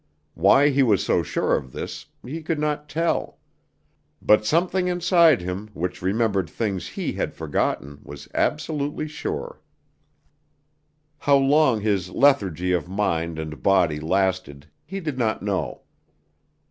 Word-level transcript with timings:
Why 0.33 0.69
he 0.69 0.81
was 0.81 1.05
so 1.05 1.21
sure 1.21 1.55
of 1.55 1.73
this, 1.73 2.07
he 2.25 2.41
could 2.41 2.57
not 2.57 2.89
tell. 2.89 3.37
But 4.19 4.47
something 4.47 4.87
inside 4.87 5.41
him, 5.41 5.69
which 5.75 6.01
remembered 6.01 6.49
things 6.49 6.87
he 6.87 7.11
had 7.11 7.35
forgotten, 7.35 7.99
was 8.01 8.27
absolutely 8.33 9.07
sure. 9.07 9.61
How 11.19 11.37
long 11.37 11.81
his 11.81 12.09
lethargy 12.09 12.71
of 12.71 12.89
mind 12.89 13.37
and 13.37 13.61
body 13.61 13.99
lasted, 13.99 14.65
he 14.85 14.99
did 15.01 15.19
not 15.19 15.43
know. 15.43 15.83